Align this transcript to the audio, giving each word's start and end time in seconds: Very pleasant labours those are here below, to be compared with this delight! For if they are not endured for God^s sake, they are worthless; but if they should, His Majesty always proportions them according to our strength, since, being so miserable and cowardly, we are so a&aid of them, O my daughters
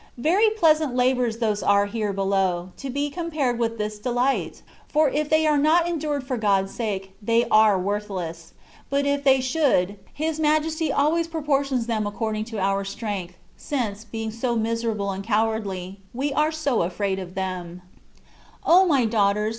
Very 0.17 0.49
pleasant 0.49 0.95
labours 0.95 1.37
those 1.37 1.61
are 1.61 1.85
here 1.85 2.11
below, 2.11 2.71
to 2.77 2.89
be 2.89 3.11
compared 3.11 3.59
with 3.59 3.77
this 3.77 3.99
delight! 3.99 4.63
For 4.87 5.09
if 5.09 5.29
they 5.29 5.45
are 5.45 5.59
not 5.59 5.87
endured 5.87 6.23
for 6.23 6.39
God^s 6.39 6.69
sake, 6.69 7.13
they 7.21 7.45
are 7.49 7.77
worthless; 7.77 8.53
but 8.89 9.05
if 9.05 9.23
they 9.23 9.39
should, 9.41 9.99
His 10.11 10.39
Majesty 10.39 10.91
always 10.91 11.27
proportions 11.27 11.85
them 11.85 12.07
according 12.07 12.45
to 12.45 12.57
our 12.57 12.83
strength, 12.83 13.35
since, 13.55 14.03
being 14.03 14.31
so 14.31 14.55
miserable 14.55 15.11
and 15.11 15.23
cowardly, 15.23 15.99
we 16.15 16.33
are 16.33 16.51
so 16.51 16.81
a&aid 16.81 17.19
of 17.19 17.35
them, 17.35 17.83
O 18.65 18.87
my 18.87 19.05
daughters 19.05 19.49